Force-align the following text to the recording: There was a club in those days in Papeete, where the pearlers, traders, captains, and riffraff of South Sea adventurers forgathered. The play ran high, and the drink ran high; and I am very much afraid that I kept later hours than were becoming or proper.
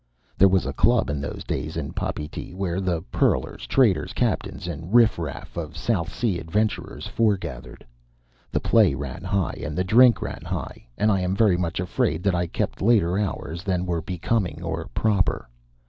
There 0.35 0.47
was 0.49 0.65
a 0.65 0.73
club 0.73 1.11
in 1.11 1.21
those 1.21 1.43
days 1.43 1.77
in 1.77 1.93
Papeete, 1.93 2.55
where 2.55 2.81
the 2.81 3.03
pearlers, 3.11 3.67
traders, 3.67 4.13
captains, 4.13 4.65
and 4.67 4.91
riffraff 4.91 5.55
of 5.55 5.77
South 5.77 6.11
Sea 6.11 6.39
adventurers 6.39 7.05
forgathered. 7.05 7.85
The 8.51 8.61
play 8.61 8.95
ran 8.95 9.23
high, 9.23 9.61
and 9.63 9.77
the 9.77 9.83
drink 9.83 10.19
ran 10.19 10.41
high; 10.43 10.87
and 10.97 11.11
I 11.11 11.19
am 11.19 11.35
very 11.35 11.55
much 11.55 11.79
afraid 11.79 12.23
that 12.23 12.33
I 12.33 12.47
kept 12.47 12.81
later 12.81 13.19
hours 13.19 13.61
than 13.63 13.85
were 13.85 14.01
becoming 14.01 14.63
or 14.63 14.87
proper. 14.95 15.47